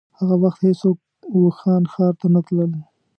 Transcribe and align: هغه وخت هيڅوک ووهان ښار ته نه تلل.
هغه 0.19 0.35
وخت 0.43 0.59
هيڅوک 0.67 0.97
ووهان 1.37 1.83
ښار 1.93 2.13
ته 2.19 2.27
نه 2.33 2.41
تلل. 2.45 2.71